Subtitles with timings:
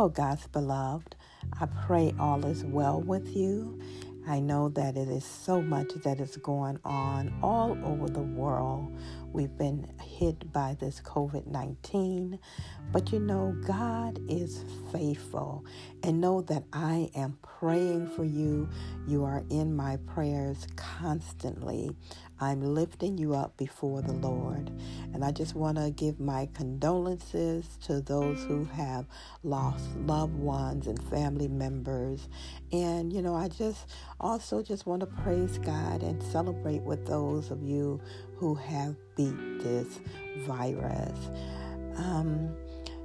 [0.00, 1.14] Hello, God's beloved.
[1.60, 3.78] I pray all is well with you.
[4.26, 8.96] I know that it is so much that is going on all over the world.
[9.32, 12.38] We've been hit by this COVID 19,
[12.90, 15.64] but you know, God is faithful.
[16.02, 18.68] And know that I am praying for you.
[19.06, 21.90] You are in my prayers constantly.
[22.40, 24.70] I'm lifting you up before the Lord.
[25.12, 29.06] And I just want to give my condolences to those who have
[29.42, 32.28] lost loved ones and family members.
[32.72, 33.86] And, you know, I just
[34.18, 38.00] also just want to praise God and celebrate with those of you
[38.36, 40.00] who have beat this
[40.46, 41.18] virus.
[41.96, 42.56] Um,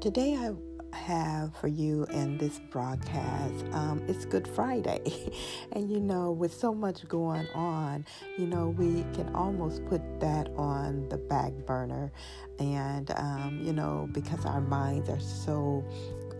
[0.00, 0.52] today I
[0.96, 3.64] have for you in this broadcast.
[3.72, 5.32] Um, it's Good Friday.
[5.72, 8.06] and you know, with so much going on,
[8.38, 12.12] you know, we can almost put that on the back burner.
[12.60, 15.84] And, um, you know, because our minds are so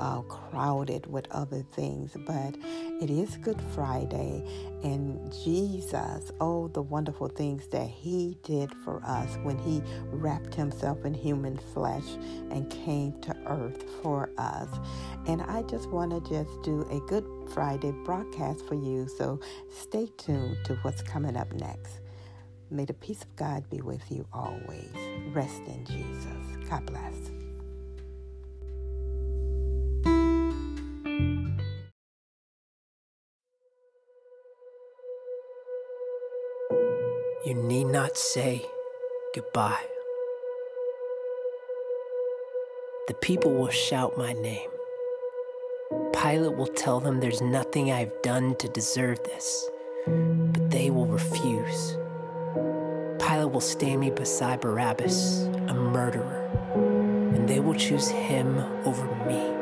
[0.00, 2.56] uh, crowded with other things, but
[3.00, 4.44] it is Good Friday,
[4.82, 11.04] and Jesus, oh, the wonderful things that He did for us when He wrapped Himself
[11.04, 12.04] in human flesh
[12.50, 14.68] and came to earth for us.
[15.26, 20.08] And I just want to just do a Good Friday broadcast for you, so stay
[20.16, 22.00] tuned to what's coming up next.
[22.70, 24.90] May the peace of God be with you always.
[25.32, 26.68] Rest in Jesus.
[26.68, 27.35] God bless.
[38.16, 38.64] Say
[39.34, 39.84] goodbye.
[43.08, 44.70] The people will shout my name.
[46.12, 49.68] Pilate will tell them there's nothing I've done to deserve this,
[50.06, 51.96] but they will refuse.
[53.18, 56.48] Pilate will stand me beside Barabbas, a murderer,
[57.34, 59.52] and they will choose him over me.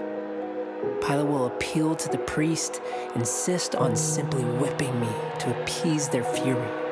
[1.05, 2.81] Pilate will appeal to the priest,
[3.15, 5.09] insist on simply whipping me
[5.41, 6.85] to appease their fury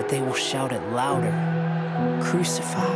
[0.00, 1.30] but they will shout it louder
[2.22, 2.94] Crucify!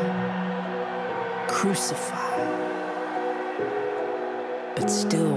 [1.48, 2.38] Crucify!
[4.74, 5.34] But still,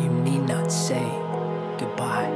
[0.00, 1.02] you need not say
[1.76, 2.30] goodbye.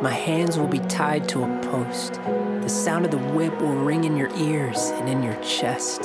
[0.00, 2.20] My hands will be tied to a post.
[2.62, 6.02] The sound of the whip will ring in your ears and in your chest.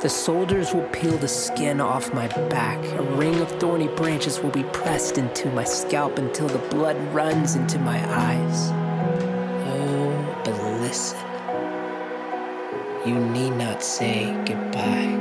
[0.00, 2.84] The soldiers will peel the skin off my back.
[2.98, 7.54] A ring of thorny branches will be pressed into my scalp until the blood runs
[7.54, 8.83] into my eyes
[13.04, 15.12] You need not say goodbye.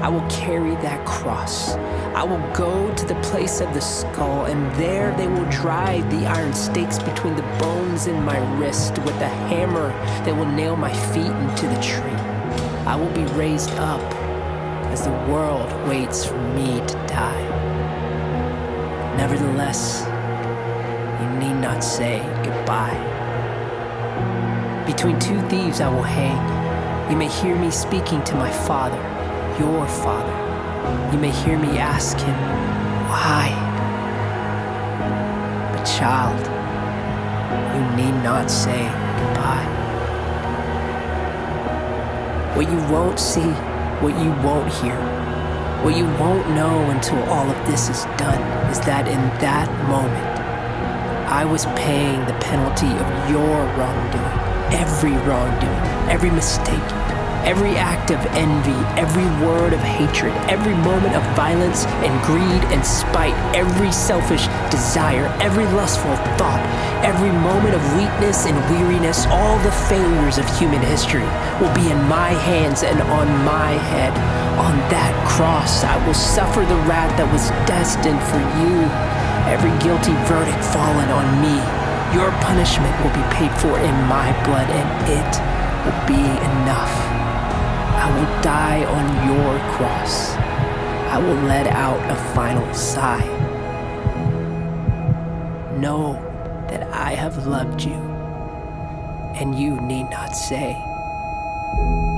[0.00, 1.74] I will carry that cross.
[2.14, 6.26] I will go to the place of the skull, and there they will drive the
[6.26, 8.96] iron stakes between the bones in my wrist.
[9.00, 9.90] With a hammer,
[10.24, 12.18] they will nail my feet into the tree.
[12.86, 14.00] I will be raised up
[14.90, 17.44] as the world waits for me to die.
[19.18, 20.06] Nevertheless,
[21.20, 23.15] you need not say goodbye.
[24.86, 27.10] Between two thieves I will hang.
[27.10, 28.96] You may hear me speaking to my father,
[29.58, 30.32] your father.
[31.12, 32.38] You may hear me ask him,
[33.10, 33.50] Why?
[35.72, 36.38] But, child,
[37.74, 38.84] you need not say
[39.18, 39.66] goodbye.
[42.54, 43.50] What you won't see,
[44.00, 45.00] what you won't hear,
[45.82, 50.38] what you won't know until all of this is done is that in that moment,
[51.28, 56.90] I was paying the penalty of your wrongdoing every wrongdoing, every mistake,
[57.46, 62.84] every act of envy, every word of hatred, every moment of violence and greed and
[62.84, 66.62] spite, every selfish desire, every lustful thought,
[67.04, 71.26] every moment of weakness and weariness, all the failures of human history
[71.62, 74.12] will be in my hands and on my head.
[74.58, 78.82] On that cross, I will suffer the wrath that was destined for you,
[79.46, 84.68] every guilty verdict fallen on me your punishment will be paid for in my blood,
[84.70, 85.32] and it
[85.84, 86.22] will be
[86.52, 86.94] enough.
[87.96, 90.36] I will die on your cross.
[91.10, 93.26] I will let out a final sigh.
[95.78, 96.14] Know
[96.68, 98.00] that I have loved you,
[99.34, 100.76] and you need not say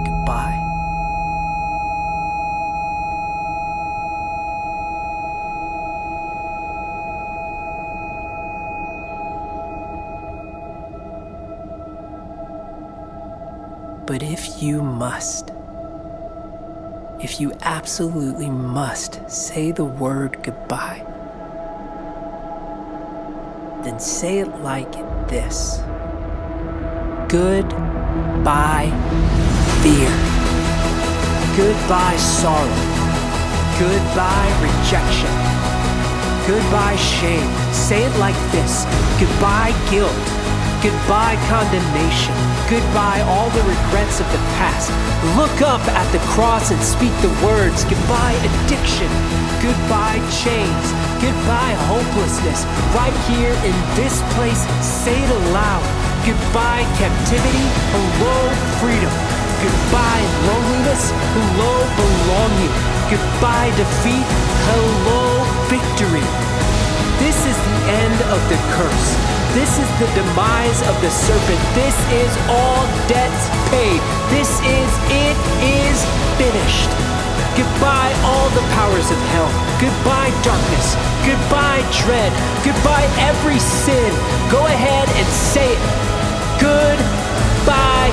[0.04, 0.67] goodbye.
[14.08, 15.52] But if you must,
[17.20, 21.04] if you absolutely must say the word goodbye,
[23.84, 24.90] then say it like
[25.28, 25.82] this
[27.28, 28.88] Goodbye,
[29.82, 30.08] fear.
[31.54, 32.64] Goodbye, sorrow.
[33.78, 35.34] Goodbye, rejection.
[36.48, 37.74] Goodbye, shame.
[37.74, 38.86] Say it like this
[39.20, 40.57] Goodbye, guilt.
[40.78, 42.38] Goodbye, condemnation.
[42.70, 44.94] Goodbye, all the regrets of the past.
[45.34, 47.82] Look up at the cross and speak the words.
[47.82, 49.10] Goodbye, addiction.
[49.58, 50.86] Goodbye, chains.
[51.18, 52.62] Goodbye, hopelessness.
[52.94, 55.82] Right here in this place, say it aloud.
[56.22, 57.66] Goodbye, captivity.
[57.90, 58.38] Hello,
[58.78, 59.10] freedom.
[59.58, 61.10] Goodbye, loneliness.
[61.34, 62.74] Hello, belonging.
[63.10, 64.28] Goodbye, defeat.
[64.70, 66.26] Hello, victory.
[67.18, 69.37] This is the end of the curse.
[69.54, 71.60] This is the demise of the serpent.
[71.74, 74.00] This is all debts paid.
[74.28, 75.96] This is, it is
[76.36, 76.90] finished.
[77.56, 79.50] Goodbye, all the powers of hell.
[79.80, 80.94] Goodbye, darkness.
[81.24, 82.32] Goodbye, dread.
[82.64, 84.12] Goodbye, every sin.
[84.50, 85.82] Go ahead and say it.
[86.60, 88.12] Goodbye,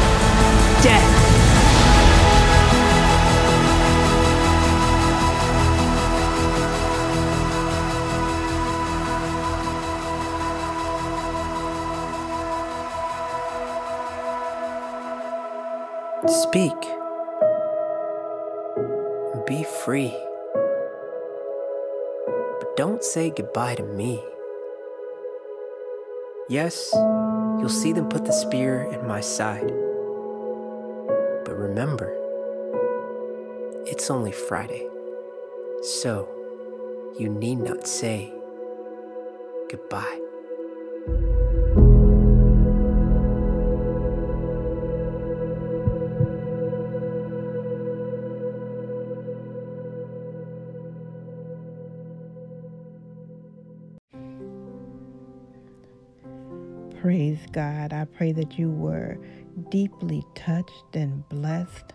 [0.81, 1.24] death.
[16.27, 16.73] Speak.
[19.45, 20.11] Be free.
[22.59, 24.23] But don't say goodbye to me.
[26.49, 29.67] Yes, you'll see them put the spear in my side.
[31.45, 32.11] But remember,
[33.85, 34.89] it's only Friday.
[35.83, 36.27] So,
[37.19, 38.33] you need not say
[39.69, 40.24] goodbye.
[57.55, 57.93] God.
[57.93, 59.17] I pray that you were
[59.69, 61.93] deeply touched and blessed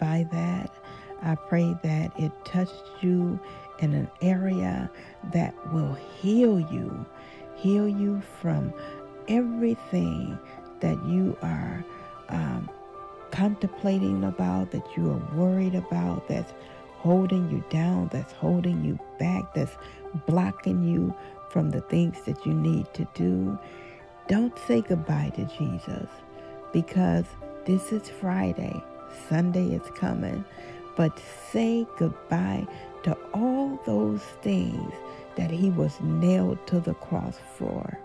[0.00, 0.74] by that.
[1.22, 3.38] I pray that it touched you
[3.80, 4.90] in an area
[5.34, 7.04] that will heal you,
[7.54, 8.72] heal you from
[9.28, 10.38] everything
[10.80, 11.84] that you are
[12.30, 12.70] um,
[13.30, 16.54] contemplating about, that you are worried about, that's
[16.94, 19.76] holding you down, that's holding you back, that's
[20.26, 21.14] blocking you
[21.50, 23.58] from the things that you need to do.
[24.26, 26.08] Don't say goodbye to Jesus
[26.72, 27.26] because
[27.66, 28.82] this is Friday.
[29.28, 30.44] Sunday is coming.
[30.96, 32.66] But say goodbye
[33.02, 34.92] to all those things
[35.36, 37.98] that he was nailed to the cross for.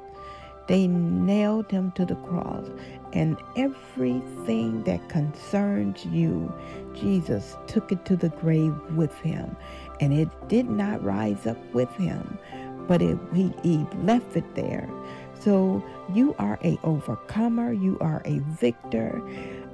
[0.67, 2.67] They nailed him to the cross,
[3.13, 6.53] and everything that concerns you,
[6.93, 9.55] Jesus took it to the grave with him.
[9.99, 12.37] And it did not rise up with him,
[12.87, 14.87] but it, he, he left it there
[15.39, 15.83] so
[16.13, 19.21] you are a overcomer, you are a victor,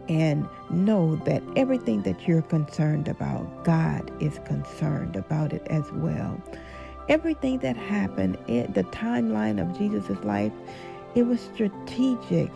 [0.07, 6.39] and know that everything that you're concerned about, God is concerned about it as well.
[7.09, 10.51] Everything that happened, in the timeline of Jesus' life,
[11.15, 12.51] it was strategic.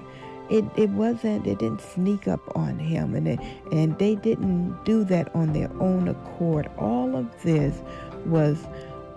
[0.49, 3.39] It, it wasn't, it didn't sneak up on him, and, it,
[3.71, 6.69] and they didn't do that on their own accord.
[6.77, 7.81] All of this
[8.25, 8.57] was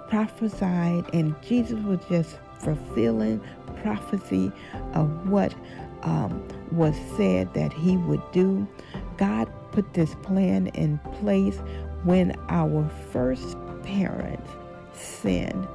[0.08, 3.40] prophesied, and Jesus was just fulfilling
[3.82, 4.52] prophecy
[4.94, 5.54] of what
[6.02, 8.66] um, was said that he would do.
[9.16, 11.58] God put this plan in place
[12.04, 14.50] when our first parents
[14.94, 15.66] sinned,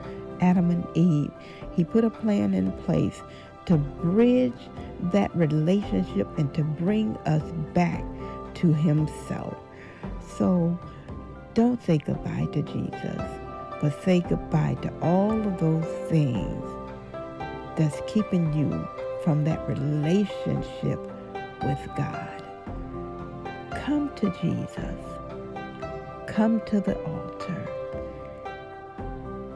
[0.41, 1.31] Adam and Eve.
[1.73, 3.21] He put a plan in place
[3.65, 4.53] to bridge
[5.11, 7.43] that relationship and to bring us
[7.73, 8.03] back
[8.55, 9.55] to Himself.
[10.37, 10.77] So
[11.53, 13.21] don't say goodbye to Jesus,
[13.81, 16.66] but say goodbye to all of those things
[17.77, 18.87] that's keeping you
[19.23, 20.99] from that relationship
[21.63, 22.43] with God.
[23.71, 24.99] Come to Jesus.
[26.27, 27.69] Come to the altar.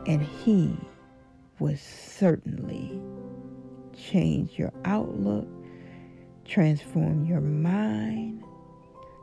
[0.05, 0.75] And He
[1.59, 3.01] will certainly
[3.95, 5.47] change your outlook,
[6.45, 8.43] transform your mind,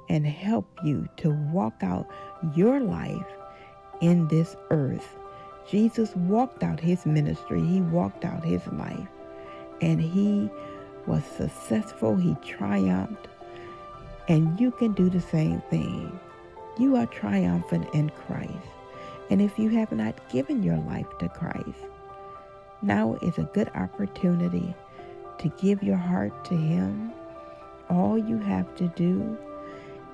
[0.09, 2.09] and help you to walk out
[2.55, 3.27] your life
[4.01, 5.18] in this earth
[5.69, 9.09] Jesus walked out his ministry, he walked out his life,
[9.83, 10.49] and he
[11.07, 13.29] was successful, he triumphed.
[14.29, 16.19] And you can do the same thing.
[16.79, 18.53] You are triumphant in Christ.
[19.31, 21.85] And if you have not given your life to Christ,
[22.81, 24.75] now is a good opportunity
[25.39, 27.13] to give your heart to Him.
[27.91, 29.37] All you have to do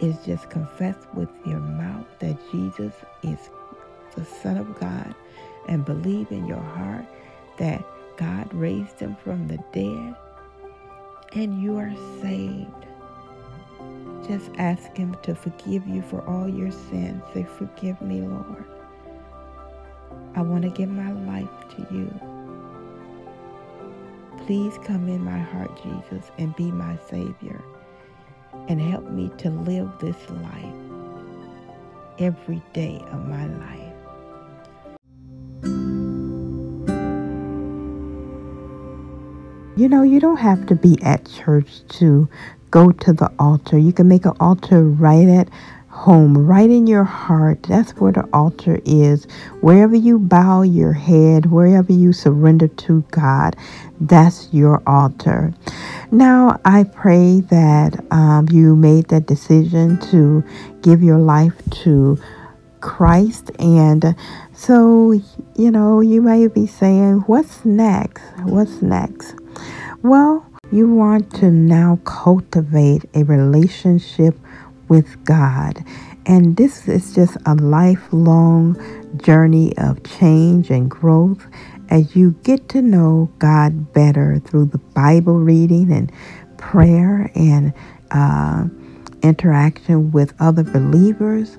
[0.00, 2.92] is just confess with your mouth that Jesus
[3.22, 3.50] is
[4.16, 5.14] the Son of God
[5.68, 7.06] and believe in your heart
[7.58, 7.84] that
[8.16, 10.16] God raised him from the dead
[11.32, 12.70] and you are saved.
[14.26, 17.22] Just ask him to forgive you for all your sins.
[17.34, 18.64] Say, Forgive me, Lord.
[20.34, 22.08] I want to give my life to you.
[24.46, 27.62] Please come in my heart, Jesus, and be my Savior
[28.68, 30.74] and help me to live this life
[32.18, 33.93] every day of my life.
[39.76, 42.28] You know, you don't have to be at church to
[42.70, 43.76] go to the altar.
[43.76, 45.48] You can make an altar right at
[45.88, 47.64] home, right in your heart.
[47.64, 49.26] That's where the altar is.
[49.62, 53.56] Wherever you bow your head, wherever you surrender to God,
[54.00, 55.52] that's your altar.
[56.12, 60.44] Now, I pray that um, you made that decision to
[60.82, 62.16] give your life to
[62.80, 63.50] Christ.
[63.58, 64.14] And
[64.52, 65.20] so,
[65.56, 68.22] you know, you may be saying, What's next?
[68.44, 69.34] What's next?
[70.02, 74.38] Well, you want to now cultivate a relationship
[74.88, 75.84] with God.
[76.26, 78.76] And this is just a lifelong
[79.18, 81.46] journey of change and growth
[81.90, 86.10] as you get to know God better through the Bible reading and
[86.56, 87.72] prayer and
[88.10, 88.66] uh,
[89.22, 91.58] interaction with other believers.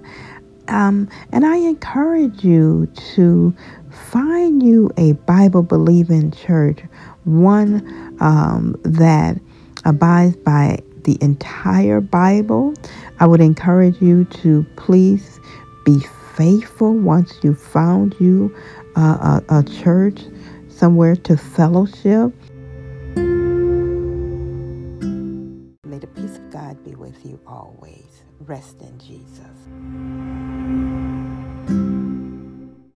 [0.67, 3.55] Um, and I encourage you to
[3.91, 6.79] find you a Bible believing church
[7.25, 9.39] one um, that
[9.84, 12.74] abides by the entire Bible.
[13.20, 15.39] I would encourage you to please
[15.86, 16.00] be
[16.36, 18.55] faithful once you found you
[18.96, 20.22] uh, a, a church
[20.70, 22.34] somewhere to fellowship.
[25.86, 28.24] May the peace of God be with you always.
[28.41, 29.55] Rest in Jesus.